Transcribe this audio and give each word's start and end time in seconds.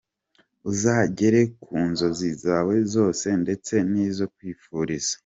Uzagere 0.71 1.41
ku 1.63 1.75
nzozi 1.89 2.29
zawe 2.43 2.75
zose 2.93 3.27
ndetse 3.43 3.73
n’izo 3.91 4.23
nkwifuriza. 4.31 5.15